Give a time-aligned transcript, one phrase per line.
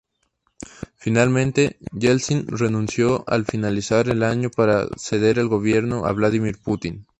[0.95, 7.05] Finalmente, Yeltsin renunció al finalizar el año para ceder el gobierno a Vladímir Putin.